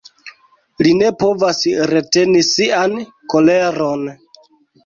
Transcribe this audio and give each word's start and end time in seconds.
Li 0.85 0.93
ne 1.01 1.11
povas 1.23 1.59
reteni 1.93 2.41
sian 2.49 2.97
koleron. 3.35 4.09